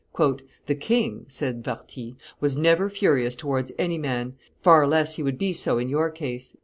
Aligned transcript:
"The 0.65 0.73
king," 0.73 1.25
said 1.27 1.61
Warthy, 1.63 2.15
"was 2.39 2.57
never 2.57 2.89
furious 2.89 3.35
towards 3.35 3.71
any 3.77 3.99
man; 3.99 4.33
far 4.59 4.87
less 4.87 5.19
would 5.19 5.35
he 5.35 5.49
be 5.51 5.53
so 5.53 5.77
in 5.77 5.89
your 5.89 6.09
case." 6.09 6.57